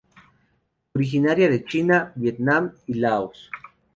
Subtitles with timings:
[0.95, 3.51] Originaria de China, Vietnam y Laos.